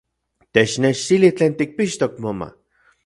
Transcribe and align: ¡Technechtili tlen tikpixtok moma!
¡Technechtili 0.55 1.29
tlen 1.37 1.53
tikpixtok 1.59 2.13
moma! 2.23 2.49